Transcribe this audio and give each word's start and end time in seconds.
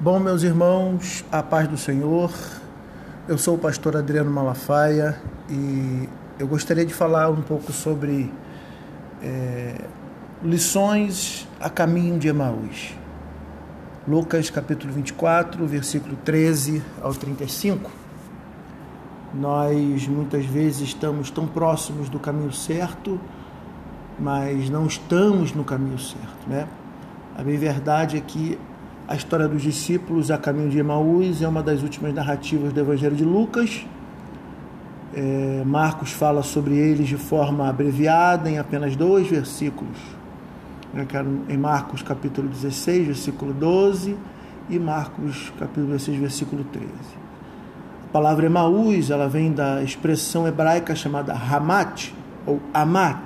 Bom, 0.00 0.20
meus 0.20 0.44
irmãos, 0.44 1.24
a 1.32 1.42
paz 1.42 1.66
do 1.66 1.76
Senhor. 1.76 2.32
Eu 3.26 3.36
sou 3.36 3.56
o 3.56 3.58
pastor 3.58 3.96
Adriano 3.96 4.30
Malafaia 4.30 5.20
e 5.50 6.08
eu 6.38 6.46
gostaria 6.46 6.86
de 6.86 6.94
falar 6.94 7.28
um 7.30 7.42
pouco 7.42 7.72
sobre 7.72 8.32
é, 9.20 9.74
lições 10.40 11.48
a 11.58 11.68
caminho 11.68 12.16
de 12.16 12.28
Emaús. 12.28 12.94
Lucas 14.06 14.48
capítulo 14.50 14.92
24, 14.92 15.66
versículo 15.66 16.14
13 16.24 16.80
ao 17.02 17.12
35. 17.12 17.90
Nós 19.34 20.06
muitas 20.06 20.46
vezes 20.46 20.82
estamos 20.82 21.28
tão 21.28 21.44
próximos 21.48 22.08
do 22.08 22.20
caminho 22.20 22.52
certo, 22.52 23.20
mas 24.16 24.70
não 24.70 24.86
estamos 24.86 25.52
no 25.52 25.64
caminho 25.64 25.98
certo, 25.98 26.48
né? 26.48 26.68
A 27.36 27.42
bem 27.42 27.58
verdade 27.58 28.16
é 28.16 28.20
que 28.20 28.56
a 29.08 29.16
história 29.16 29.48
dos 29.48 29.62
discípulos 29.62 30.30
a 30.30 30.36
caminho 30.36 30.68
de 30.68 30.78
Emaús 30.78 31.40
é 31.40 31.48
uma 31.48 31.62
das 31.62 31.82
últimas 31.82 32.12
narrativas 32.12 32.74
do 32.74 32.80
Evangelho 32.80 33.16
de 33.16 33.24
Lucas. 33.24 33.86
É, 35.14 35.62
Marcos 35.64 36.12
fala 36.12 36.42
sobre 36.42 36.76
eles 36.76 37.08
de 37.08 37.16
forma 37.16 37.70
abreviada, 37.70 38.50
em 38.50 38.58
apenas 38.58 38.94
dois 38.94 39.26
versículos. 39.26 39.96
Né, 40.92 41.06
em 41.48 41.56
Marcos 41.56 42.02
capítulo 42.02 42.48
16, 42.48 43.06
versículo 43.06 43.54
12, 43.54 44.14
e 44.68 44.78
Marcos 44.78 45.50
capítulo 45.58 45.86
16, 45.86 46.18
versículo 46.18 46.64
13. 46.64 46.86
A 48.04 48.12
palavra 48.12 48.44
Emaús 48.44 49.08
ela 49.08 49.26
vem 49.26 49.52
da 49.52 49.82
expressão 49.82 50.46
hebraica 50.46 50.94
chamada 50.94 51.32
Hamat, 51.32 52.12
ou 52.44 52.60
Amat, 52.74 53.18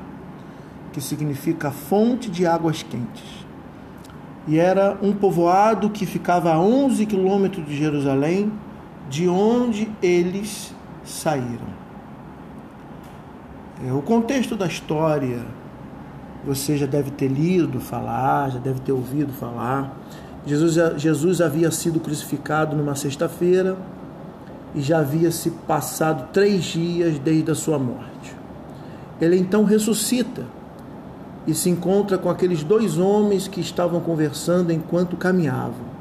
que 0.92 1.00
significa 1.00 1.72
fonte 1.72 2.30
de 2.30 2.46
águas 2.46 2.84
quentes 2.84 3.42
e 4.46 4.58
era 4.58 4.98
um 5.02 5.12
povoado 5.12 5.90
que 5.90 6.04
ficava 6.04 6.52
a 6.52 6.60
11 6.60 7.06
quilômetros 7.06 7.64
de 7.66 7.76
Jerusalém, 7.76 8.52
de 9.08 9.28
onde 9.28 9.88
eles 10.02 10.74
saíram. 11.04 11.82
É, 13.86 13.92
o 13.92 14.02
contexto 14.02 14.56
da 14.56 14.66
história 14.66 15.44
você 16.44 16.76
já 16.76 16.86
deve 16.86 17.12
ter 17.12 17.28
lido 17.28 17.80
falar, 17.80 18.50
já 18.50 18.58
deve 18.58 18.80
ter 18.80 18.92
ouvido 18.92 19.32
falar. 19.32 19.96
Jesus, 20.44 21.00
Jesus 21.00 21.40
havia 21.40 21.70
sido 21.70 22.00
crucificado 22.00 22.76
numa 22.76 22.96
sexta-feira 22.96 23.76
e 24.74 24.80
já 24.80 24.98
havia 24.98 25.30
se 25.30 25.50
passado 25.50 26.30
três 26.32 26.64
dias 26.64 27.18
desde 27.18 27.52
a 27.52 27.54
sua 27.54 27.78
morte. 27.78 28.34
Ele 29.20 29.36
então 29.38 29.62
ressuscita 29.62 30.44
e 31.46 31.54
se 31.54 31.68
encontra 31.68 32.16
com 32.16 32.30
aqueles 32.30 32.62
dois 32.62 32.98
homens 32.98 33.48
que 33.48 33.60
estavam 33.60 34.00
conversando 34.00 34.72
enquanto 34.72 35.16
caminhavam. 35.16 35.92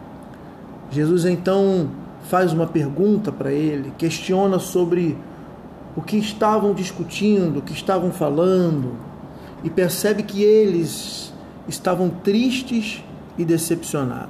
Jesus 0.92 1.26
então 1.26 1.90
faz 2.24 2.54
uma 2.54 2.68
pergunta 2.68 3.32
para 3.32 3.52
ele, 3.52 3.92
questiona 3.98 4.60
sobre 4.60 5.18
o 5.96 6.02
que 6.02 6.18
estavam 6.18 6.74
discutindo, 6.74 7.60
o 7.60 7.62
que 7.62 7.74
estavam 7.74 8.12
falando, 8.12 8.94
e 9.64 9.70
percebe 9.70 10.24
que 10.24 10.44
eles 10.44 11.34
estavam 11.68 12.10
tristes 12.10 13.04
e 13.38 13.44
decepcionados. 13.44 14.30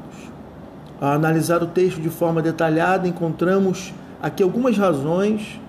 Ao 1.00 1.09
analisar 1.09 1.62
o 1.64 1.68
texto 1.68 2.00
de 2.00 2.09
forma 2.09 2.42
detalhada, 2.42 3.08
encontramos 3.08 3.94
aqui 4.22 4.44
algumas 4.44 4.78
razões 4.78 5.59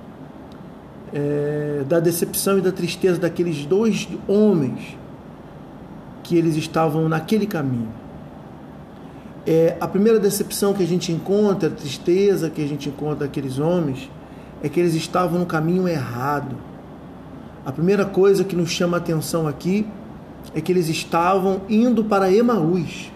é, 1.13 1.83
da 1.89 2.01
decepção 2.01 2.59
e 2.59 2.61
da 2.61 2.71
tristeza 2.71 3.19
daqueles 3.19 3.65
dois 3.65 4.09
homens 4.29 4.97
que 6.23 6.37
eles 6.37 6.57
estavam 6.57 7.09
naquele 7.09 7.47
caminho. 7.47 7.89
É, 9.47 9.77
a 9.81 9.89
primeira 9.89 10.21
decepção 10.21 10.73
que 10.73 10.83
a 10.83 10.87
gente 10.87 11.11
encontra, 11.11 11.69
a 11.69 11.73
tristeza 11.73 12.49
que 12.49 12.63
a 12.63 12.67
gente 12.67 12.89
encontra 12.89 13.27
daqueles 13.27 13.59
homens, 13.59 14.09
é 14.63 14.69
que 14.69 14.79
eles 14.79 14.95
estavam 14.95 15.41
no 15.41 15.47
caminho 15.47 15.89
errado. 15.89 16.57
A 17.67 17.73
primeira 17.73 18.05
coisa 18.05 18.45
que 18.45 18.55
nos 18.55 18.71
chama 18.71 18.97
a 18.97 19.01
atenção 19.01 19.49
aqui 19.49 19.87
é 20.55 20.61
que 20.61 20.71
eles 20.71 20.89
estavam 20.89 21.63
indo 21.69 22.05
para 22.05 22.33
Emaús, 22.33 23.11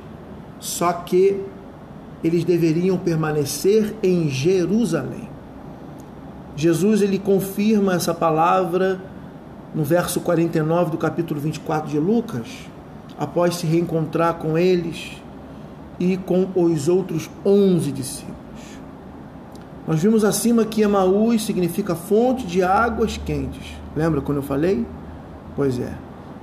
só 0.58 0.92
que 0.92 1.40
eles 2.22 2.44
deveriam 2.44 2.96
permanecer 2.96 3.94
em 4.02 4.28
Jerusalém. 4.28 5.28
Jesus 6.56 7.02
ele 7.02 7.18
confirma 7.18 7.94
essa 7.94 8.14
palavra 8.14 9.00
no 9.74 9.84
verso 9.84 10.20
49 10.20 10.92
do 10.92 10.96
capítulo 10.96 11.38
24 11.38 11.90
de 11.90 11.98
Lucas, 11.98 12.46
após 13.18 13.56
se 13.56 13.66
reencontrar 13.66 14.34
com 14.34 14.58
eles 14.58 15.20
e 15.98 16.16
com 16.16 16.48
os 16.54 16.88
outros 16.88 17.30
onze 17.44 17.90
discípulos. 17.90 18.36
Nós 19.86 20.02
vimos 20.02 20.24
acima 20.24 20.64
que 20.64 20.82
Emaús 20.82 21.44
significa 21.44 21.94
fonte 21.94 22.46
de 22.46 22.62
águas 22.62 23.16
quentes. 23.16 23.76
Lembra 23.94 24.20
quando 24.20 24.38
eu 24.38 24.42
falei? 24.42 24.84
Pois 25.54 25.78
é. 25.78 25.94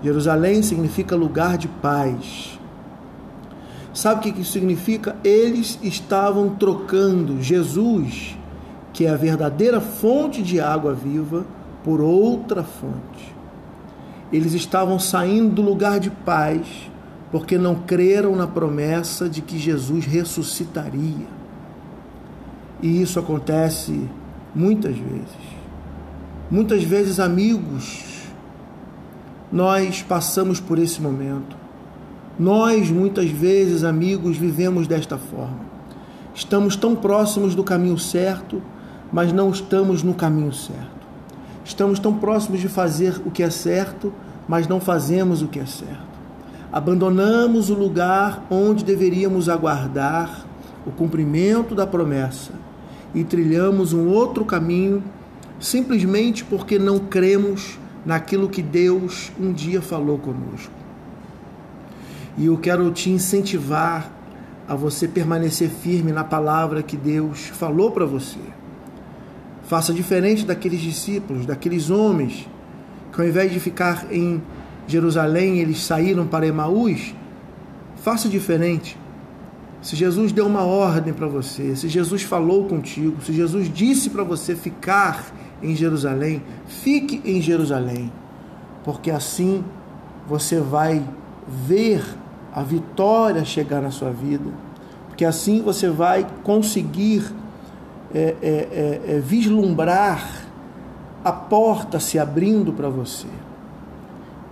Jerusalém 0.01 0.61
significa 0.61 1.15
lugar 1.15 1.57
de 1.57 1.67
paz. 1.67 2.59
Sabe 3.93 4.29
o 4.29 4.33
que 4.33 4.41
isso 4.41 4.53
significa? 4.53 5.15
Eles 5.23 5.77
estavam 5.83 6.49
trocando 6.55 7.41
Jesus, 7.41 8.35
que 8.91 9.05
é 9.05 9.09
a 9.09 9.15
verdadeira 9.15 9.79
fonte 9.79 10.41
de 10.41 10.59
água 10.59 10.93
viva, 10.93 11.45
por 11.83 12.01
outra 12.01 12.63
fonte. 12.63 13.32
Eles 14.33 14.53
estavam 14.53 14.97
saindo 14.97 15.53
do 15.53 15.61
lugar 15.61 15.99
de 15.99 16.09
paz 16.09 16.65
porque 17.31 17.57
não 17.57 17.75
creram 17.75 18.35
na 18.35 18.47
promessa 18.47 19.29
de 19.29 19.41
que 19.41 19.59
Jesus 19.59 20.05
ressuscitaria. 20.05 21.27
E 22.81 23.01
isso 23.01 23.19
acontece 23.19 24.09
muitas 24.53 24.97
vezes. 24.97 25.53
Muitas 26.49 26.83
vezes, 26.83 27.19
amigos, 27.19 28.23
nós 29.51 30.01
passamos 30.01 30.59
por 30.59 30.79
esse 30.79 30.99
momento. 30.99 31.55
Nós, 32.37 32.89
muitas 32.89 33.29
vezes, 33.29 33.83
amigos, 33.83 34.35
vivemos 34.35 34.87
desta 34.87 35.17
forma. 35.17 35.59
Estamos 36.33 36.75
tão 36.75 36.95
próximos 36.95 37.53
do 37.53 37.63
caminho 37.63 37.99
certo, 37.99 38.61
mas 39.11 39.31
não 39.31 39.51
estamos 39.51 40.01
no 40.01 40.15
caminho 40.15 40.51
certo. 40.51 41.02
Estamos 41.65 41.99
tão 41.99 42.17
próximos 42.17 42.59
de 42.59 42.67
fazer 42.67 43.21
o 43.25 43.31
que 43.31 43.41
é 43.41 43.49
certo, 43.49 44.11
mas 44.47 44.67
não 44.67 44.79
fazemos 44.79 45.41
o 45.41 45.47
que 45.47 45.59
é 45.59 45.65
certo. 45.65 46.13
Abandonamos 46.71 47.69
o 47.69 47.73
lugar 47.73 48.45
onde 48.49 48.83
deveríamos 48.83 49.47
aguardar 49.47 50.45
o 50.85 50.91
cumprimento 50.91 51.73
da 51.73 51.87
promessa 51.87 52.51
e 53.13 53.23
trilhamos 53.23 53.93
um 53.93 54.07
outro 54.07 54.43
caminho 54.43 55.03
simplesmente 55.59 56.43
porque 56.43 56.77
não 56.77 56.99
cremos 56.99 57.79
naquilo 58.05 58.49
que 58.49 58.61
Deus 58.61 59.31
um 59.39 59.53
dia 59.53 59.81
falou 59.81 60.17
conosco. 60.17 60.73
E 62.37 62.47
eu 62.47 62.57
quero 62.57 62.91
te 62.91 63.09
incentivar 63.09 64.11
a 64.67 64.75
você 64.75 65.07
permanecer 65.07 65.69
firme 65.69 66.11
na 66.11 66.23
palavra 66.23 66.81
que 66.81 66.97
Deus 66.97 67.47
falou 67.47 67.91
para 67.91 68.05
você. 68.05 68.39
Faça 69.73 69.91
diferente 69.91 70.45
daqueles 70.45 70.81
discípulos, 70.81 71.47
daqueles 71.47 71.89
homens 71.89 72.47
que 73.11 73.19
ao 73.19 73.27
invés 73.27 73.51
de 73.51 73.59
ficar 73.59 74.05
em 74.13 74.39
Jerusalém, 74.85 75.57
eles 75.57 75.83
saíram 75.83 76.27
para 76.27 76.45
Emaús. 76.45 77.15
Faça 77.95 78.29
diferente. 78.29 78.95
Se 79.81 79.95
Jesus 79.95 80.31
deu 80.31 80.45
uma 80.45 80.61
ordem 80.61 81.11
para 81.11 81.25
você, 81.25 81.75
se 81.75 81.89
Jesus 81.89 82.21
falou 82.21 82.65
contigo, 82.65 83.19
se 83.23 83.33
Jesus 83.33 83.67
disse 83.73 84.11
para 84.11 84.23
você 84.23 84.55
ficar 84.55 85.33
em 85.59 85.75
Jerusalém, 85.75 86.43
fique 86.67 87.19
em 87.25 87.41
Jerusalém, 87.41 88.13
porque 88.83 89.09
assim 89.09 89.65
você 90.27 90.59
vai 90.59 91.03
ver 91.47 92.05
a 92.53 92.61
vitória 92.61 93.43
chegar 93.43 93.81
na 93.81 93.89
sua 93.89 94.11
vida, 94.11 94.51
porque 95.07 95.25
assim 95.25 95.63
você 95.63 95.89
vai 95.89 96.27
conseguir 96.43 97.23
é, 98.13 98.19
é, 98.19 98.47
é, 98.47 99.15
é 99.15 99.19
vislumbrar 99.19 100.43
a 101.23 101.31
porta 101.31 101.99
se 101.99 102.19
abrindo 102.19 102.73
para 102.73 102.89
você. 102.89 103.27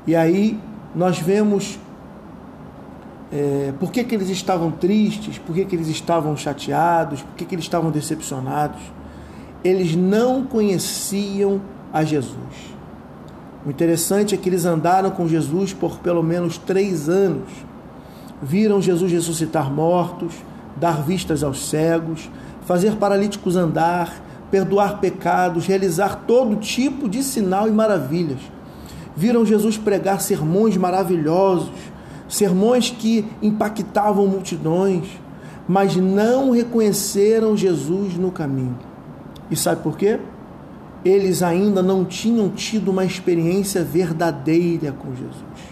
E 0.08 0.16
aí 0.16 0.60
nós 0.96 1.19
vemos 1.19 1.80
é, 3.31 3.74
por 3.80 3.92
que, 3.92 4.04
que 4.04 4.13
eles 4.13 4.30
estavam 4.30 4.72
tristes, 4.72 5.38
por 5.38 5.56
que, 5.56 5.66
que 5.66 5.75
eles 5.75 5.88
estavam 5.88 6.36
chateados, 6.36 7.22
por 7.22 7.36
que, 7.36 7.46
que 7.46 7.56
eles 7.56 7.66
estavam 7.66 7.92
decepcionados. 7.92 8.81
Eles 9.63 9.96
não 9.96 10.44
conheciam 10.44 11.62
a 11.94 12.04
Jesus. 12.04 12.72
O 13.66 13.69
interessante 13.69 14.34
é 14.34 14.38
que 14.38 14.50
eles 14.50 14.66
andaram 14.66 15.12
com 15.12 15.28
Jesus 15.28 15.72
por 15.72 16.00
pelo 16.00 16.24
menos 16.24 16.58
três 16.58 17.08
anos. 17.08 17.50
Viram 18.42 18.81
Jesus 18.81 19.12
ressuscitar 19.12 19.72
mortos, 19.72 20.34
dar 20.78 21.04
vistas 21.04 21.44
aos 21.44 21.69
cegos, 21.69 22.30
fazer 22.66 22.96
paralíticos 22.96 23.56
andar, 23.56 24.22
perdoar 24.52 25.00
pecados, 25.00 25.66
realizar 25.66 26.24
todo 26.28 26.56
tipo 26.58 27.08
de 27.08 27.24
sinal 27.24 27.68
e 27.68 27.72
maravilhas. 27.72 28.40
Viram 29.16 29.46
Jesus 29.46 29.78
pregar 29.78 30.22
sermões 30.22 30.78
maravilhosos, 30.78 31.72
sermões 32.28 32.90
que 32.90 33.25
impactavam 33.42 34.28
multidões, 34.28 35.08
mas 35.68 35.96
não 35.96 36.52
reconheceram 36.52 37.56
Jesus 37.56 38.16
no 38.18 38.31
caminho. 38.31 38.78
E 39.50 39.56
sabe 39.56 39.81
por 39.81 39.98
quê? 39.98 40.19
Eles 41.04 41.42
ainda 41.42 41.81
não 41.81 42.06
tinham 42.06 42.50
tido 42.50 42.92
uma 42.92 43.04
experiência 43.04 43.84
verdadeira 43.84 44.92
com 44.92 45.16
Jesus. 45.16 45.72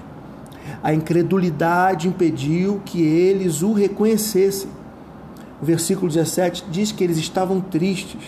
A 0.81 0.93
incredulidade 0.93 2.07
impediu 2.07 2.81
que 2.83 3.01
eles 3.01 3.61
o 3.61 3.73
reconhecessem. 3.73 4.69
O 5.61 5.65
versículo 5.65 6.07
17 6.07 6.65
diz 6.71 6.91
que 6.91 7.03
eles 7.03 7.17
estavam 7.17 7.59
tristes. 7.59 8.21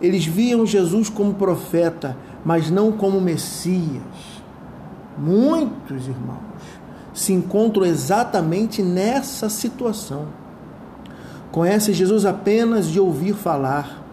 Eles 0.00 0.26
viam 0.26 0.66
Jesus 0.66 1.08
como 1.08 1.34
profeta, 1.34 2.16
mas 2.44 2.70
não 2.70 2.92
como 2.92 3.20
Messias. 3.20 4.02
Muitos 5.18 6.06
irmãos 6.06 6.46
se 7.16 7.32
encontram 7.32 7.86
exatamente 7.86 8.82
nessa 8.82 9.48
situação. 9.48 10.26
Conhecem 11.50 11.94
Jesus 11.94 12.26
apenas 12.26 12.86
de 12.88 13.00
ouvir 13.00 13.34
falar, 13.34 14.04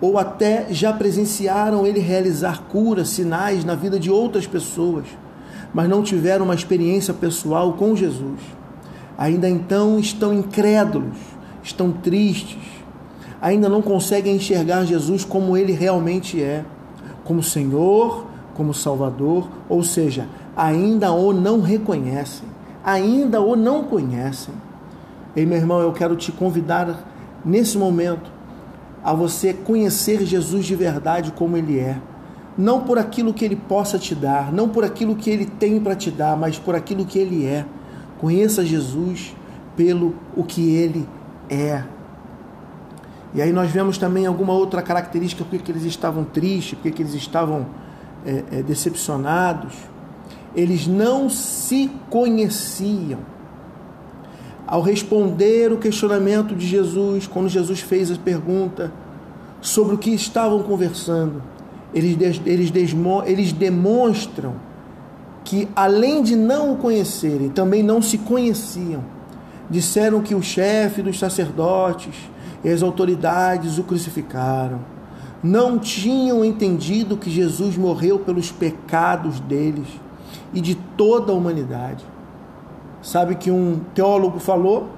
ou 0.00 0.16
até 0.16 0.68
já 0.70 0.92
presenciaram 0.92 1.84
ele 1.84 1.98
realizar 1.98 2.62
curas, 2.68 3.08
sinais 3.08 3.64
na 3.64 3.74
vida 3.74 3.98
de 3.98 4.10
outras 4.10 4.46
pessoas, 4.46 5.06
mas 5.74 5.88
não 5.88 6.04
tiveram 6.04 6.44
uma 6.44 6.54
experiência 6.54 7.12
pessoal 7.12 7.72
com 7.72 7.96
Jesus. 7.96 8.38
Ainda 9.18 9.48
então 9.48 9.98
estão 9.98 10.32
incrédulos, 10.32 11.16
estão 11.66 11.90
tristes, 11.90 12.58
ainda 13.40 13.68
não 13.68 13.82
conseguem 13.82 14.36
enxergar 14.36 14.84
Jesus 14.84 15.24
como 15.24 15.56
ele 15.56 15.72
realmente 15.72 16.40
é, 16.42 16.64
como 17.24 17.42
Senhor, 17.42 18.26
como 18.54 18.72
Salvador, 18.72 19.48
ou 19.68 19.82
seja, 19.82 20.28
ainda 20.56 21.12
o 21.12 21.32
não 21.32 21.60
reconhecem, 21.60 22.48
ainda 22.84 23.40
o 23.40 23.56
não 23.56 23.84
conhecem. 23.84 24.54
E 25.34 25.44
meu 25.44 25.58
irmão, 25.58 25.80
eu 25.80 25.92
quero 25.92 26.16
te 26.16 26.32
convidar 26.32 27.04
nesse 27.44 27.76
momento 27.76 28.30
a 29.04 29.12
você 29.12 29.52
conhecer 29.52 30.24
Jesus 30.24 30.64
de 30.64 30.74
verdade 30.74 31.32
como 31.32 31.56
ele 31.56 31.78
é. 31.78 31.98
Não 32.56 32.80
por 32.80 32.98
aquilo 32.98 33.34
que 33.34 33.44
ele 33.44 33.56
possa 33.56 33.98
te 33.98 34.14
dar, 34.14 34.50
não 34.50 34.68
por 34.68 34.82
aquilo 34.82 35.14
que 35.14 35.28
ele 35.28 35.44
tem 35.44 35.78
para 35.78 35.94
te 35.94 36.10
dar, 36.10 36.36
mas 36.36 36.58
por 36.58 36.74
aquilo 36.74 37.04
que 37.04 37.18
ele 37.18 37.44
é. 37.44 37.66
Conheça 38.18 38.64
Jesus 38.64 39.36
pelo 39.76 40.14
o 40.34 40.42
que 40.42 40.74
ele 40.74 41.06
é. 41.50 41.82
E 43.34 43.42
aí 43.42 43.52
nós 43.52 43.70
vemos 43.70 43.98
também 43.98 44.24
alguma 44.24 44.52
outra 44.52 44.80
característica, 44.80 45.44
porque 45.44 45.70
eles 45.70 45.84
estavam 45.84 46.24
tristes, 46.24 46.78
porque 46.80 47.02
eles 47.02 47.14
estavam 47.14 47.66
é, 48.24 48.44
é, 48.50 48.62
decepcionados. 48.62 49.74
Eles 50.54 50.86
não 50.86 51.28
se 51.28 51.90
conheciam. 52.08 53.18
Ao 54.66 54.80
responder 54.80 55.70
o 55.70 55.76
questionamento 55.76 56.54
de 56.54 56.66
Jesus, 56.66 57.26
quando 57.26 57.48
Jesus 57.48 57.80
fez 57.80 58.10
a 58.10 58.16
pergunta 58.16 58.90
sobre 59.60 59.94
o 59.94 59.98
que 59.98 60.10
estavam 60.10 60.62
conversando, 60.62 61.42
eles, 61.94 62.40
eles, 62.44 62.72
eles 63.26 63.52
demonstram 63.52 64.54
que, 65.44 65.68
além 65.76 66.22
de 66.22 66.34
não 66.34 66.72
o 66.72 66.76
conhecerem, 66.76 67.48
também 67.48 67.82
não 67.82 68.02
se 68.02 68.18
conheciam. 68.18 69.15
Disseram 69.68 70.22
que 70.22 70.34
o 70.34 70.42
chefe 70.42 71.02
dos 71.02 71.18
sacerdotes 71.18 72.14
e 72.64 72.68
as 72.68 72.82
autoridades 72.82 73.78
o 73.78 73.84
crucificaram. 73.84 74.80
Não 75.42 75.78
tinham 75.78 76.44
entendido 76.44 77.16
que 77.16 77.30
Jesus 77.30 77.76
morreu 77.76 78.18
pelos 78.18 78.50
pecados 78.50 79.40
deles 79.40 79.88
e 80.52 80.60
de 80.60 80.74
toda 80.74 81.32
a 81.32 81.34
humanidade. 81.34 82.04
Sabe 83.02 83.36
que 83.36 83.50
um 83.50 83.80
teólogo 83.94 84.38
falou? 84.38 84.88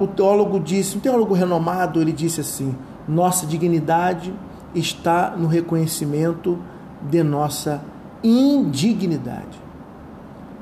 O 0.00 0.06
teólogo 0.06 0.60
disse, 0.60 0.96
um 0.96 1.00
teólogo 1.00 1.34
renomado, 1.34 2.00
ele 2.00 2.12
disse 2.12 2.40
assim: 2.40 2.74
nossa 3.08 3.46
dignidade 3.46 4.34
está 4.74 5.30
no 5.36 5.46
reconhecimento 5.46 6.58
de 7.02 7.22
nossa 7.22 7.82
indignidade. 8.22 9.60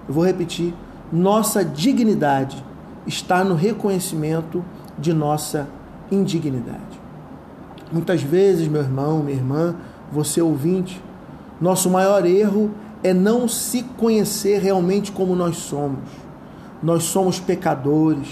Eu 0.06 0.14
vou 0.14 0.25
repetir: 0.25 0.75
nossa 1.14 1.64
dignidade 1.64 2.62
está 3.06 3.44
no 3.44 3.55
reconhecimento 3.55 4.64
de 4.99 5.12
nossa 5.12 5.69
indignidade. 6.11 7.00
Muitas 7.93 8.20
vezes, 8.20 8.66
meu 8.66 8.82
irmão, 8.82 9.22
minha 9.22 9.37
irmã, 9.37 9.76
você 10.11 10.43
ouvinte, 10.43 11.00
nosso 11.61 11.88
maior 11.88 12.26
erro 12.26 12.72
é 13.00 13.14
não 13.14 13.46
se 13.46 13.84
conhecer 13.96 14.61
realmente 14.61 15.12
como 15.12 15.37
nós 15.37 15.56
somos. 15.58 16.00
Nós 16.82 17.05
somos 17.05 17.38
pecadores, 17.38 18.28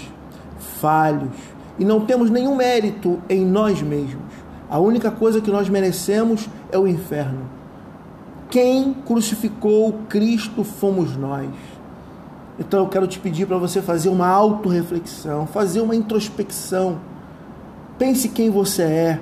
falhos 0.81 1.37
e 1.79 1.85
não 1.85 2.01
temos 2.05 2.29
nenhum 2.29 2.57
mérito 2.57 3.21
em 3.29 3.45
nós 3.45 3.81
mesmos. 3.81 4.33
A 4.69 4.77
única 4.77 5.09
coisa 5.09 5.39
que 5.39 5.49
nós 5.49 5.69
merecemos 5.69 6.49
é 6.69 6.77
o 6.77 6.85
inferno. 6.85 7.49
Quem 8.49 8.93
crucificou 8.93 9.93
Cristo 10.09 10.65
fomos 10.65 11.15
nós. 11.15 11.49
Então 12.59 12.81
eu 12.81 12.87
quero 12.87 13.07
te 13.07 13.19
pedir 13.19 13.47
para 13.47 13.57
você 13.57 13.81
fazer 13.81 14.09
uma 14.09 14.27
autorreflexão, 14.27 15.47
fazer 15.47 15.81
uma 15.81 15.95
introspecção. 15.95 16.99
Pense 17.97 18.29
quem 18.29 18.49
você 18.49 18.83
é. 18.83 19.19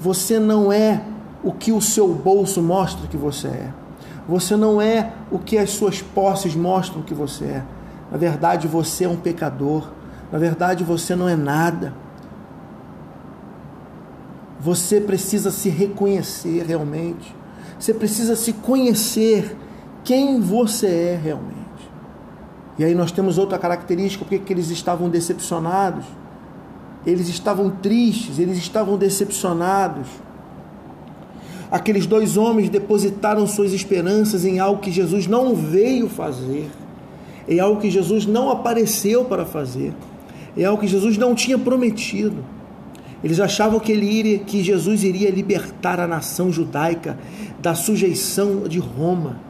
Você 0.00 0.38
não 0.38 0.72
é 0.72 1.02
o 1.44 1.52
que 1.52 1.72
o 1.72 1.80
seu 1.80 2.08
bolso 2.08 2.60
mostra 2.60 3.06
que 3.06 3.16
você 3.16 3.48
é. 3.48 3.72
Você 4.28 4.56
não 4.56 4.80
é 4.80 5.12
o 5.30 5.38
que 5.38 5.58
as 5.58 5.70
suas 5.70 6.00
posses 6.00 6.54
mostram 6.54 7.02
que 7.02 7.14
você 7.14 7.44
é. 7.44 7.64
Na 8.10 8.18
verdade, 8.18 8.68
você 8.68 9.04
é 9.04 9.08
um 9.08 9.16
pecador. 9.16 9.88
Na 10.30 10.38
verdade, 10.38 10.84
você 10.84 11.14
não 11.14 11.28
é 11.28 11.36
nada. 11.36 11.94
Você 14.60 15.00
precisa 15.00 15.50
se 15.50 15.68
reconhecer 15.68 16.64
realmente. 16.66 17.34
Você 17.78 17.92
precisa 17.92 18.36
se 18.36 18.52
conhecer 18.52 19.56
quem 20.04 20.40
você 20.40 20.86
é 20.86 21.20
realmente. 21.22 21.61
E 22.78 22.84
aí 22.84 22.94
nós 22.94 23.12
temos 23.12 23.38
outra 23.38 23.58
característica, 23.58 24.24
porque 24.24 24.52
eles 24.52 24.70
estavam 24.70 25.08
decepcionados. 25.08 26.04
Eles 27.06 27.28
estavam 27.28 27.70
tristes, 27.70 28.38
eles 28.38 28.56
estavam 28.58 28.96
decepcionados 28.96 30.06
Aqueles 31.72 32.04
dois 32.04 32.36
homens 32.36 32.68
depositaram 32.68 33.46
suas 33.46 33.72
esperanças 33.72 34.44
em 34.44 34.58
algo 34.58 34.82
que 34.82 34.92
Jesus 34.92 35.26
não 35.26 35.54
veio 35.54 36.06
fazer, 36.06 36.68
em 37.48 37.60
algo 37.60 37.80
que 37.80 37.90
Jesus 37.90 38.26
não 38.26 38.50
apareceu 38.50 39.24
para 39.24 39.46
fazer, 39.46 39.94
em 40.54 40.66
algo 40.66 40.82
que 40.82 40.86
Jesus 40.86 41.16
não 41.16 41.34
tinha 41.34 41.58
prometido. 41.58 42.44
Eles 43.24 43.40
achavam 43.40 43.80
que, 43.80 43.90
ele 43.90 44.04
iria, 44.04 44.38
que 44.40 44.62
Jesus 44.62 45.02
iria 45.02 45.30
libertar 45.30 45.98
a 45.98 46.06
nação 46.06 46.52
judaica 46.52 47.18
da 47.58 47.74
sujeição 47.74 48.68
de 48.68 48.78
Roma. 48.78 49.40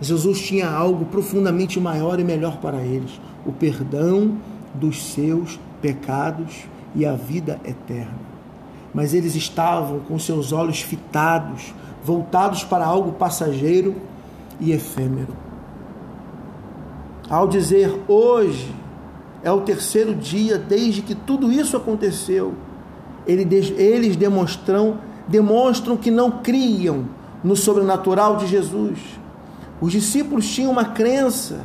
Jesus 0.00 0.40
tinha 0.40 0.70
algo 0.70 1.04
profundamente 1.06 1.78
maior 1.78 2.18
e 2.18 2.24
melhor 2.24 2.58
para 2.58 2.82
eles: 2.82 3.20
o 3.44 3.52
perdão 3.52 4.36
dos 4.74 5.12
seus 5.12 5.58
pecados 5.80 6.64
e 6.94 7.04
a 7.04 7.14
vida 7.14 7.60
eterna 7.64 8.30
mas 8.92 9.14
eles 9.14 9.34
estavam 9.34 10.00
com 10.00 10.18
seus 10.18 10.52
olhos 10.52 10.80
fitados, 10.80 11.72
voltados 12.02 12.64
para 12.64 12.84
algo 12.84 13.12
passageiro 13.12 13.94
e 14.58 14.72
efêmero. 14.72 15.34
Ao 17.28 17.46
dizer 17.46 17.96
hoje 18.08 18.74
é 19.42 19.50
o 19.50 19.60
terceiro 19.60 20.14
dia 20.14 20.58
desde 20.58 21.02
que 21.02 21.14
tudo 21.14 21.52
isso 21.52 21.76
aconteceu, 21.76 22.54
eles 23.26 24.16
demonstram, 24.16 24.98
demonstram 25.28 25.96
que 25.96 26.10
não 26.10 26.30
criam 26.30 27.04
no 27.44 27.54
sobrenatural 27.54 28.36
de 28.36 28.46
Jesus. 28.46 28.98
Os 29.80 29.92
discípulos 29.92 30.46
tinham 30.48 30.70
uma 30.70 30.84
crença 30.84 31.60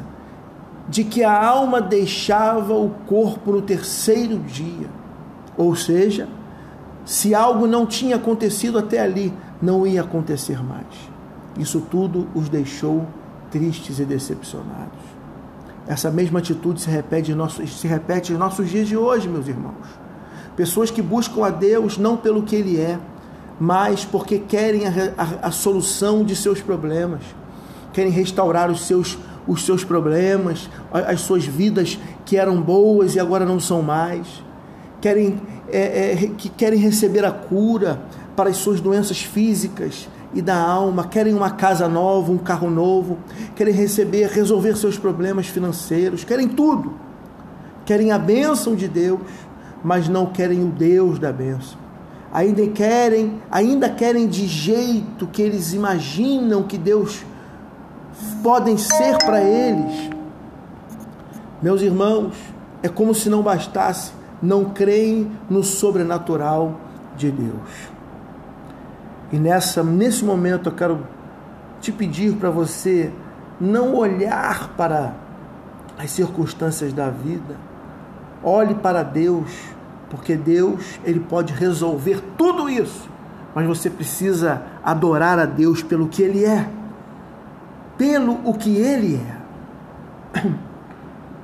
de 0.88 1.04
que 1.04 1.24
a 1.24 1.46
alma 1.46 1.82
deixava 1.82 2.74
o 2.74 2.90
corpo 3.08 3.52
no 3.52 3.62
terceiro 3.62 4.38
dia, 4.40 4.88
ou 5.58 5.76
seja, 5.76 6.28
se 7.06 7.36
algo 7.36 7.68
não 7.68 7.86
tinha 7.86 8.16
acontecido 8.16 8.78
até 8.78 9.00
ali, 9.00 9.34
não 9.62 9.86
ia 9.86 10.02
acontecer 10.02 10.64
mais. 10.64 10.86
Isso 11.58 11.82
tudo 11.82 12.28
os 12.34 12.50
deixou 12.50 13.06
tristes 13.52 14.00
e 14.00 14.06
decepcionados. 14.06 15.00
Essa 15.88 16.10
mesma 16.10 16.40
atitude 16.40 16.82
se 16.82 16.90
repete, 16.90 17.32
em 17.32 17.36
nossos, 17.36 17.80
se 17.80 17.88
repete 17.88 18.34
em 18.34 18.38
nossos 18.38 18.70
dias 18.70 18.88
de 18.88 18.98
hoje, 18.98 19.30
meus 19.30 19.48
irmãos. 19.48 19.88
Pessoas 20.56 20.90
que 20.90 21.02
buscam 21.02 21.46
a 21.46 21.50
Deus 21.50 21.98
não 21.98 22.18
pelo 22.18 22.44
que 22.44 22.56
Ele 22.56 22.80
é, 22.80 22.98
mas 23.60 24.04
porque 24.04 24.40
querem 24.40 24.88
a, 24.88 24.92
a, 25.18 25.48
a 25.48 25.52
solução 25.52 26.24
de 26.24 26.36
seus 26.36 26.60
problemas, 26.62 27.22
querem 27.96 28.12
restaurar 28.12 28.70
os 28.70 28.86
seus, 28.86 29.18
os 29.48 29.66
seus 29.66 29.86
problemas, 29.86 30.70
as 30.92 31.22
suas 31.22 31.46
vidas 31.46 31.98
que 32.26 32.36
eram 32.36 32.62
boas 32.62 33.16
e 33.16 33.22
agora 33.22 33.46
não 33.46 33.58
são 33.58 33.82
mais, 33.82 34.28
querem 35.00 35.42
é, 35.70 36.12
é, 36.12 36.16
que 36.38 36.50
querem 36.50 36.78
receber 36.78 37.24
a 37.24 37.32
cura 37.32 38.02
para 38.36 38.50
as 38.50 38.58
suas 38.58 38.82
doenças 38.82 39.22
físicas 39.22 40.10
e 40.34 40.42
da 40.42 40.58
alma, 40.58 41.08
querem 41.08 41.34
uma 41.34 41.52
casa 41.52 41.88
nova, 41.88 42.34
um 42.34 42.38
carro 42.38 42.70
novo, 42.70 43.18
querem 43.56 43.74
receber, 43.74 44.28
resolver 44.28 44.76
seus 44.76 44.98
problemas 44.98 45.48
financeiros, 45.48 46.26
querem 46.26 46.50
tudo. 46.50 46.94
querem 47.86 48.12
a 48.12 48.20
bênção 48.20 48.76
de 48.76 48.90
Deus, 48.90 49.22
mas 49.82 50.10
não 50.10 50.26
querem 50.26 50.62
o 50.64 50.68
Deus 50.68 51.18
da 51.18 51.32
bênção. 51.32 51.78
Ainda 52.34 52.68
querem, 52.68 53.42
ainda 53.50 53.90
querem 53.90 54.28
de 54.28 54.48
jeito 54.48 55.28
que 55.28 55.42
eles 55.42 55.72
imaginam 55.72 56.64
que 56.64 56.78
Deus 56.78 57.24
podem 58.42 58.78
ser 58.78 59.18
para 59.18 59.42
eles. 59.42 60.10
Meus 61.62 61.82
irmãos, 61.82 62.36
é 62.84 62.88
como 62.88 63.14
se 63.14 63.30
não 63.30 63.42
bastasse, 63.42 64.12
não 64.42 64.66
creem 64.66 65.32
no 65.50 65.64
sobrenatural 65.64 66.80
de 67.16 67.32
Deus. 67.32 67.90
E 69.32 69.38
nessa, 69.38 69.84
nesse 69.84 70.24
momento 70.24 70.70
eu 70.70 70.74
quero 70.74 71.08
te 71.82 71.92
pedir 71.92 72.36
para 72.36 72.50
você 72.50 73.12
não 73.60 73.96
olhar 73.96 74.70
para 74.76 75.14
as 75.98 76.12
circunstâncias 76.12 76.94
da 76.94 77.10
vida. 77.10 77.56
Olhe 78.44 78.76
para 78.76 79.02
Deus 79.02 79.76
porque 80.10 80.36
Deus, 80.36 81.00
ele 81.04 81.20
pode 81.20 81.54
resolver 81.54 82.22
tudo 82.38 82.70
isso, 82.70 83.10
mas 83.54 83.66
você 83.66 83.90
precisa 83.90 84.62
adorar 84.84 85.40
a 85.40 85.46
Deus 85.46 85.82
pelo 85.82 86.08
que 86.08 86.22
ele 86.22 86.46
é. 86.46 86.68
Pelo 87.98 88.40
o 88.44 88.54
que 88.54 88.76
ele 88.76 89.16
é. 89.16 90.44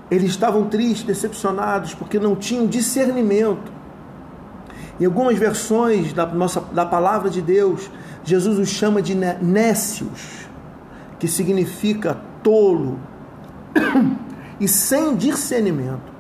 Eles 0.10 0.32
estavam 0.32 0.68
tristes, 0.68 1.04
decepcionados, 1.04 1.94
porque 1.94 2.20
não 2.20 2.36
tinham 2.36 2.68
discernimento. 2.68 3.72
Em 5.00 5.06
algumas 5.06 5.38
versões 5.38 6.12
da, 6.12 6.26
nossa, 6.26 6.60
da 6.60 6.86
palavra 6.86 7.30
de 7.30 7.42
Deus, 7.42 7.90
Jesus 8.24 8.60
os 8.60 8.70
chama 8.70 9.02
de 9.02 9.16
nécios, 9.16 10.48
que 11.18 11.28
significa 11.28 12.18
tolo 12.44 13.00
e 14.60 14.68
sem 14.68 15.16
discernimento 15.16 16.12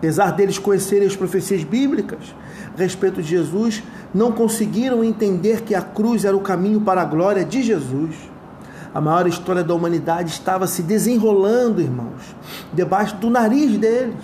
apesar 0.00 0.30
deles 0.30 0.58
conhecerem 0.58 1.06
as 1.06 1.14
profecias 1.14 1.62
bíblicas 1.62 2.34
a 2.74 2.80
respeito 2.80 3.20
de 3.20 3.28
Jesus, 3.28 3.82
não 4.14 4.32
conseguiram 4.32 5.04
entender 5.04 5.60
que 5.60 5.74
a 5.74 5.82
cruz 5.82 6.24
era 6.24 6.34
o 6.34 6.40
caminho 6.40 6.80
para 6.80 7.02
a 7.02 7.04
glória 7.04 7.44
de 7.44 7.62
Jesus. 7.62 8.16
A 8.94 9.00
maior 9.00 9.26
história 9.26 9.62
da 9.62 9.74
humanidade 9.74 10.30
estava 10.30 10.66
se 10.66 10.82
desenrolando, 10.82 11.80
irmãos, 11.80 12.34
debaixo 12.72 13.16
do 13.16 13.30
nariz 13.30 13.78
deles, 13.78 14.16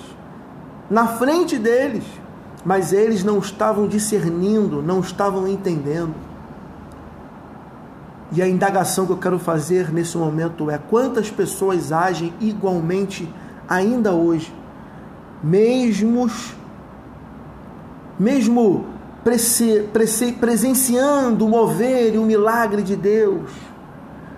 na 0.90 1.06
frente 1.06 1.58
deles, 1.58 2.04
mas 2.64 2.92
eles 2.92 3.22
não 3.22 3.38
estavam 3.38 3.86
discernindo, 3.86 4.82
não 4.82 5.00
estavam 5.00 5.46
entendendo. 5.46 6.14
E 8.32 8.42
a 8.42 8.48
indagação 8.48 9.06
que 9.06 9.12
eu 9.12 9.18
quero 9.18 9.38
fazer 9.38 9.92
nesse 9.92 10.18
momento 10.18 10.68
é: 10.68 10.78
quantas 10.78 11.30
pessoas 11.30 11.92
agem 11.92 12.34
igualmente 12.40 13.32
ainda 13.68 14.12
hoje? 14.12 14.52
mesmo 15.42 16.30
mesmo 18.18 18.86
presenciando 20.40 21.44
o 21.44 21.48
mover 21.48 22.14
e 22.14 22.18
o 22.18 22.22
milagre 22.22 22.82
de 22.82 22.96
Deus, 22.96 23.50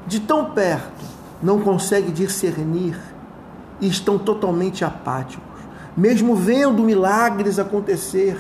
de 0.08 0.20
tão 0.20 0.46
perto, 0.46 1.04
não 1.42 1.60
consegue 1.60 2.10
discernir 2.10 2.98
e 3.80 3.86
estão 3.86 4.18
totalmente 4.18 4.84
apáticos. 4.84 5.46
Mesmo 5.96 6.34
vendo 6.34 6.82
milagres 6.82 7.58
acontecer, 7.58 8.36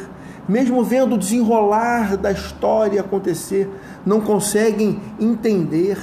mesmo 0.48 0.82
vendo 0.82 1.14
o 1.14 1.18
desenrolar 1.18 2.16
da 2.16 2.32
história 2.32 3.00
acontecer, 3.00 3.70
não 4.04 4.20
conseguem 4.20 5.00
entender, 5.20 5.98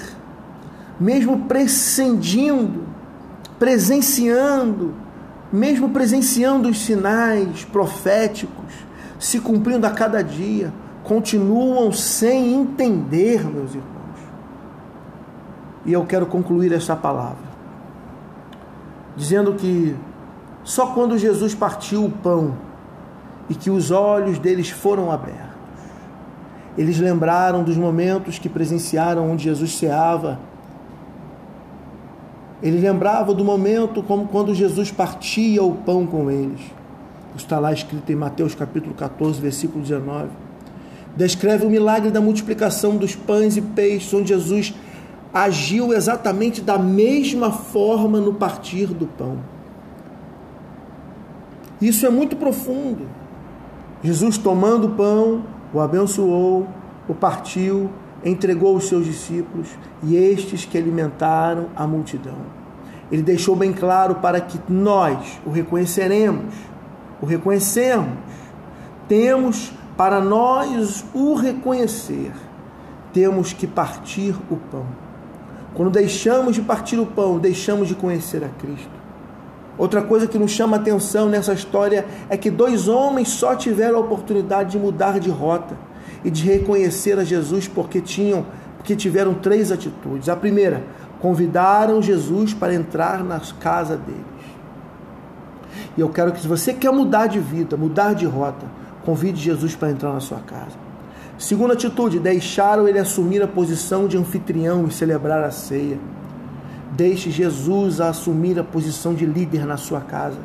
mesmo 0.99 1.39
prescindindo, 1.45 2.83
presenciando 3.59 5.05
mesmo 5.51 5.89
presenciando 5.89 6.69
os 6.69 6.79
sinais 6.79 7.63
proféticos 7.63 8.73
se 9.17 9.39
cumprindo 9.39 9.87
a 9.87 9.91
cada 9.91 10.21
dia, 10.21 10.73
continuam 11.03 11.91
sem 11.91 12.53
entender, 12.53 13.45
meus 13.45 13.71
irmãos. 13.71 13.94
E 15.85 15.93
eu 15.93 16.05
quero 16.05 16.25
concluir 16.25 16.71
essa 16.71 16.95
palavra 16.95 17.55
dizendo 19.15 19.53
que 19.53 19.95
só 20.63 20.87
quando 20.87 21.17
Jesus 21.17 21.55
partiu 21.55 22.03
o 22.03 22.11
pão 22.11 22.57
e 23.49 23.55
que 23.55 23.69
os 23.69 23.91
olhos 23.91 24.39
deles 24.39 24.69
foram 24.69 25.09
abertos, 25.09 25.55
eles 26.77 26.99
lembraram 26.99 27.63
dos 27.63 27.77
momentos 27.77 28.37
que 28.37 28.49
presenciaram 28.49 29.31
onde 29.31 29.43
Jesus 29.45 29.77
ceava 29.77 30.39
ele 32.65 32.79
lembrava 32.79 33.33
do 33.33 33.43
momento 33.43 34.01
como 34.01 34.27
quando 34.27 34.55
Jesus 34.55 34.89
partia 34.89 35.61
o 35.61 35.75
pão 35.75 36.05
com 36.07 36.31
eles. 36.31 36.61
Está 37.35 37.59
lá 37.59 37.73
escrito 37.73 38.11
em 38.11 38.15
Mateus 38.15 38.55
capítulo 38.55 38.95
14, 38.95 39.41
versículo 39.41 39.83
19. 39.83 40.29
Descreve 41.15 41.65
o 41.65 41.69
milagre 41.69 42.09
da 42.09 42.21
multiplicação 42.21 42.97
dos 42.97 43.15
pães 43.15 43.55
e 43.55 43.61
peixes, 43.61 44.13
onde 44.13 44.29
Jesus 44.29 44.73
agiu 45.35 45.93
exatamente 45.93 46.61
da 46.61 46.79
mesma 46.79 47.51
forma 47.51 48.21
no 48.21 48.35
partir 48.35 48.93
do 48.93 49.05
pão. 49.05 49.39
Isso 51.81 52.05
é 52.05 52.09
muito 52.09 52.37
profundo. 52.37 53.05
Jesus 54.01 54.37
tomando 54.37 54.87
o 54.87 54.91
pão, 54.91 55.43
o 55.73 55.81
abençoou, 55.81 56.65
o 57.05 57.13
partiu, 57.13 57.89
entregou 58.23 58.77
os 58.77 58.87
seus 58.87 59.05
discípulos 59.05 59.67
e 60.01 60.15
estes 60.15 60.63
que 60.63 60.77
alimentaram 60.77 61.67
a 61.75 61.85
multidão. 61.85 62.37
Ele 63.11 63.21
deixou 63.21 63.57
bem 63.57 63.73
claro 63.73 64.15
para 64.15 64.39
que 64.39 64.57
nós 64.71 65.37
o 65.45 65.51
reconheceremos, 65.51 66.55
o 67.21 67.25
reconhecemos. 67.25 68.17
Temos 69.09 69.73
para 69.97 70.21
nós 70.21 71.03
o 71.13 71.35
reconhecer, 71.35 72.31
temos 73.11 73.51
que 73.51 73.67
partir 73.67 74.33
o 74.49 74.55
pão. 74.55 75.04
Quando 75.75 75.91
deixamos 75.91 76.55
de 76.55 76.61
partir 76.61 76.97
o 76.97 77.05
pão, 77.05 77.37
deixamos 77.37 77.87
de 77.87 77.95
conhecer 77.95 78.43
a 78.43 78.47
Cristo. 78.47 78.89
Outra 79.77 80.01
coisa 80.01 80.25
que 80.25 80.37
nos 80.37 80.51
chama 80.51 80.77
atenção 80.77 81.27
nessa 81.27 81.53
história 81.53 82.05
é 82.29 82.37
que 82.37 82.49
dois 82.49 82.87
homens 82.87 83.27
só 83.27 83.55
tiveram 83.55 83.97
a 83.97 84.01
oportunidade 84.01 84.71
de 84.71 84.79
mudar 84.79 85.19
de 85.19 85.29
rota 85.29 85.77
e 86.23 86.31
de 86.31 86.43
reconhecer 86.43 87.19
a 87.19 87.25
Jesus 87.25 87.67
porque 87.67 87.99
tinham, 87.99 88.45
porque 88.77 88.95
tiveram 88.95 89.33
três 89.33 89.69
atitudes. 89.69 90.29
A 90.29 90.35
primeira, 90.35 90.81
convidaram 91.19 92.01
Jesus 92.01 92.53
para 92.53 92.73
entrar 92.73 93.21
na 93.21 93.41
casa 93.59 93.97
deles. 93.97 94.23
E 95.97 96.01
eu 96.01 96.07
quero 96.07 96.31
que 96.31 96.39
se 96.39 96.47
você 96.47 96.73
quer 96.73 96.91
mudar 96.91 97.27
de 97.27 97.39
vida, 97.39 97.75
mudar 97.75 98.13
de 98.13 98.25
rota, 98.25 98.65
convide 99.03 99.41
Jesus 99.41 99.75
para 99.75 99.91
entrar 99.91 100.13
na 100.13 100.21
sua 100.21 100.39
casa. 100.39 100.84
Segunda 101.37 101.73
atitude, 101.73 102.17
deixaram 102.17 102.87
ele 102.87 102.97
assumir 102.97 103.41
a 103.43 103.47
posição 103.47 104.07
de 104.07 104.17
anfitrião 104.17 104.87
e 104.87 104.91
celebrar 104.91 105.43
a 105.43 105.51
ceia. 105.51 105.99
Deixe 106.93 107.29
Jesus 107.29 107.99
assumir 107.99 108.57
a 108.57 108.63
posição 108.63 109.13
de 109.13 109.25
líder 109.25 109.65
na 109.65 109.75
sua 109.75 109.99
casa. 109.99 110.37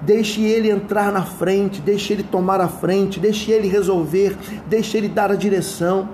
Deixe 0.00 0.42
ele 0.42 0.70
entrar 0.70 1.12
na 1.12 1.22
frente, 1.22 1.80
deixe 1.80 2.12
ele 2.12 2.22
tomar 2.22 2.60
a 2.60 2.68
frente, 2.68 3.18
deixe 3.18 3.50
ele 3.50 3.66
resolver, 3.66 4.36
deixe 4.68 4.96
ele 4.96 5.08
dar 5.08 5.32
a 5.32 5.34
direção. 5.34 6.08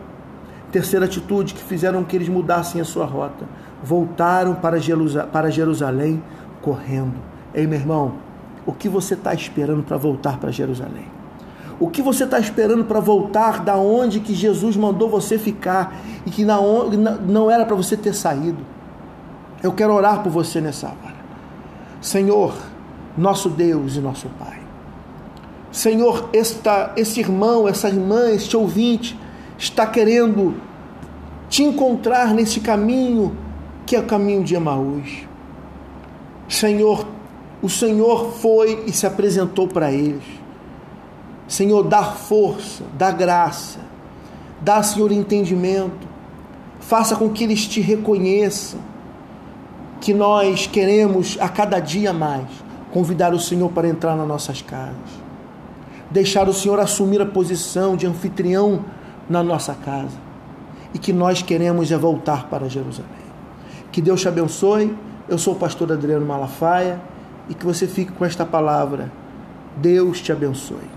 Terceira 0.73 1.05
atitude 1.05 1.53
que 1.53 1.63
fizeram 1.63 2.03
que 2.03 2.17
eles 2.17 2.29
mudassem 2.29 2.81
a 2.81 2.85
sua 2.85 3.05
rota. 3.05 3.47
Voltaram 3.85 4.55
para 4.55 5.51
Jerusalém 5.51 6.23
correndo. 6.63 7.15
Ei, 7.55 7.67
meu 7.67 7.79
irmão, 7.79 8.15
o 8.65 8.73
que 8.73 8.89
você 8.89 9.15
está 9.15 9.35
esperando 9.35 9.83
para 9.83 9.97
voltar 9.97 10.39
para 10.39 10.51
Jerusalém? 10.51 11.16
O 11.79 11.89
que 11.89 12.01
você 12.01 12.25
está 12.25 12.39
esperando 12.39 12.85
para 12.85 13.01
voltar 13.01 13.63
da 13.63 13.77
onde 13.77 14.21
que 14.21 14.35
Jesus 14.35 14.77
mandou 14.77 15.11
você 15.11 15.39
ficar 15.39 15.95
e 16.25 16.31
que 16.31 16.45
não 16.45 17.51
era 17.51 17.67
para 17.67 17.77
você 17.77 17.97
ter 17.97 18.15
saído? 18.15 18.65
Eu 19.63 19.73
quero 19.73 19.93
orar 19.93 20.23
por 20.23 20.31
você 20.31 20.61
nessa 20.61 20.87
hora. 20.87 21.17
Senhor, 22.01 22.55
nosso 23.17 23.51
Deus 23.51 23.97
e 23.97 24.01
nosso 24.01 24.29
Pai. 24.39 24.61
Senhor, 25.71 26.31
esta, 26.33 26.93
esse 26.97 27.21
irmão, 27.21 27.69
essa 27.69 27.89
irmã, 27.89 28.31
este 28.31 28.57
ouvinte 28.57 29.19
está 29.59 29.87
querendo 29.87 30.55
te 31.51 31.63
encontrar 31.63 32.33
nesse 32.33 32.61
caminho 32.61 33.37
que 33.85 33.95
é 33.95 34.01
o 34.01 34.05
caminho 34.05 34.43
de 34.43 34.55
Emaús. 34.55 35.27
Senhor, 36.49 37.07
o 37.61 37.69
Senhor 37.69 38.33
foi 38.33 38.85
e 38.87 38.93
se 38.93 39.07
apresentou 39.07 39.69
para 39.69 39.93
eles. 39.93 40.25
Senhor, 41.49 41.85
dá 41.85 42.03
força, 42.03 42.85
dá 42.95 43.11
graça, 43.11 43.79
dá, 44.61 44.83
Senhor, 44.83 45.13
entendimento. 45.13 46.07
Faça 46.81 47.17
com 47.17 47.31
que 47.31 47.45
eles 47.45 47.67
te 47.67 47.81
reconheçam 47.81 48.81
que 50.01 50.13
nós 50.13 50.67
queremos 50.67 51.37
a 51.41 51.49
cada 51.49 51.81
dia 51.81 52.13
mais 52.13 52.47
convidar 52.93 53.35
o 53.35 53.41
Senhor 53.41 53.71
para 53.71 53.89
entrar 53.89 54.17
nas 54.17 54.27
nossas 54.27 54.63
casas, 54.63 54.97
deixar 56.11 56.49
o 56.49 56.53
Senhor 56.53 56.79
assumir 56.79 57.21
a 57.21 57.27
posição 57.27 57.97
de 57.97 58.07
anfitrião 58.07 58.85
na 59.29 59.43
nossa 59.43 59.75
casa 59.75 60.27
e 60.95 60.99
que 60.99 61.13
nós 61.13 61.43
queremos 61.43 61.91
é 61.91 61.97
voltar 61.97 62.49
para 62.49 62.69
Jerusalém. 62.69 63.27
Que 63.93 64.01
Deus 64.01 64.21
te 64.21 64.29
abençoe. 64.29 64.97
Eu 65.29 65.39
sou 65.39 65.55
o 65.55 65.57
pastor 65.57 65.93
Adriano 65.93 66.25
Malafaia 66.25 67.01
e 67.49 67.55
que 67.55 67.65
você 67.65 67.87
fique 67.87 68.13
com 68.13 68.25
esta 68.25 68.47
palavra. 68.47 69.13
Deus 69.77 70.21
te 70.21 70.33
abençoe. 70.33 70.96